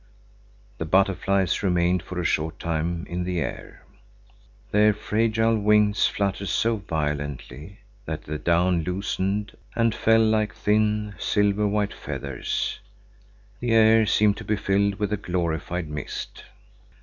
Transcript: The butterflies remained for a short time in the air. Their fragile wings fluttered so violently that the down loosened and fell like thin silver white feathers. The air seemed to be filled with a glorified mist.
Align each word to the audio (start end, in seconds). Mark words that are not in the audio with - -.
The 0.79 0.85
butterflies 0.85 1.61
remained 1.61 2.01
for 2.01 2.19
a 2.19 2.25
short 2.25 2.57
time 2.59 3.05
in 3.07 3.23
the 3.23 3.39
air. 3.39 3.85
Their 4.71 4.95
fragile 4.95 5.55
wings 5.55 6.07
fluttered 6.07 6.47
so 6.47 6.77
violently 6.77 7.81
that 8.05 8.23
the 8.23 8.39
down 8.39 8.81
loosened 8.83 9.55
and 9.75 9.93
fell 9.93 10.25
like 10.25 10.55
thin 10.55 11.13
silver 11.19 11.67
white 11.67 11.93
feathers. 11.93 12.79
The 13.59 13.73
air 13.75 14.07
seemed 14.07 14.37
to 14.37 14.43
be 14.43 14.55
filled 14.55 14.95
with 14.95 15.13
a 15.13 15.17
glorified 15.17 15.87
mist. 15.87 16.45